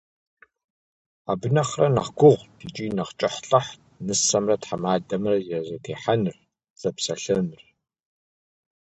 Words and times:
Абы 1.31 1.47
нэхърэ 1.55 1.87
нэхъ 1.95 2.11
гугъут 2.19 2.59
икӏи 2.65 2.87
нэхъ 2.97 3.13
кӏыхьлӏыхьт 3.19 3.79
нысэмрэ 4.05 4.55
тхьэмадэмрэ 4.61 5.35
я 5.57 5.59
зэтехьэныр, 5.67 6.37
зэпсэлъэныр. 6.81 7.63